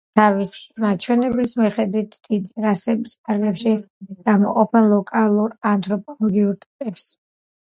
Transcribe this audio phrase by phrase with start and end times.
[0.17, 0.51] თავის
[0.83, 3.75] მაჩვენებელის მიხედვით დიდი რასების ფარგლებში
[4.31, 7.07] გამოყოფენ ლოკალურ ანთროპოლოგიურ ტიპებს.